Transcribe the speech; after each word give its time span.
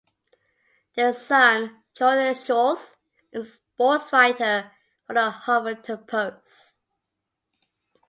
Their 0.95 1.13
son 1.13 1.83
Jordan 1.93 2.33
Schultz 2.33 2.97
is 3.31 3.59
a 3.59 3.59
sportswriter 3.83 4.71
for 5.05 5.13
"The 5.13 5.29
Huffington 5.45 6.07
Post". 6.07 6.73